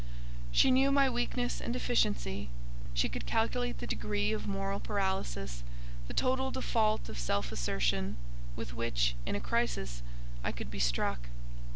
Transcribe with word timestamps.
She 0.51 0.71
knew 0.71 0.91
my 0.91 1.11
weakness 1.11 1.61
and 1.61 1.71
deficiency; 1.73 2.49
she 2.95 3.07
could 3.07 3.27
calculate 3.27 3.77
the 3.77 3.85
degree 3.85 4.31
of 4.33 4.47
moral 4.47 4.79
paralysis—the 4.79 5.61
total 6.15 6.49
default 6.49 7.07
of 7.07 7.19
self 7.19 7.51
assertion—with 7.51 8.73
which, 8.73 9.13
in 9.27 9.35
a 9.35 9.39
crisis, 9.39 10.01
I 10.43 10.53
could 10.53 10.71
be 10.71 10.79
struck. 10.79 11.27